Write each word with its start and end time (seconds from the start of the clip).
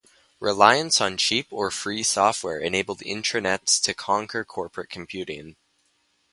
Reliance 0.39 0.99
on 0.99 1.15
cheap 1.15 1.45
or 1.51 1.69
free 1.69 2.01
software 2.01 2.57
enabled 2.59 3.01
Intranets 3.01 3.79
to 3.83 3.93
conquer 3.93 4.43
corporate 4.43 4.89
computing. 4.89 5.57